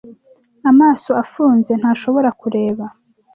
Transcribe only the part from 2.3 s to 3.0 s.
kureba